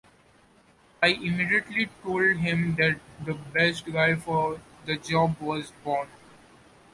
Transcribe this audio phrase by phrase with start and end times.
[1.03, 6.07] I immediately told him that the best guy for the job was Bon.